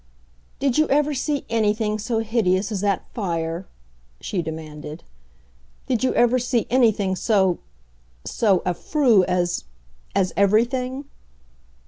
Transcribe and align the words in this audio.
"Did 0.57 0.79
you 0.79 0.87
ever 0.87 1.13
see 1.13 1.45
anything 1.47 1.99
so 1.99 2.21
hideous 2.21 2.71
as 2.71 2.81
that 2.81 3.05
fire?" 3.13 3.67
she 4.19 4.41
demanded. 4.41 5.03
"Did 5.85 6.03
you 6.03 6.11
ever 6.15 6.39
see 6.39 6.65
anything 6.71 7.15
so—so 7.15 8.59
affreux 8.65 9.23
as—as 9.25 10.33
everything?" 10.35 11.05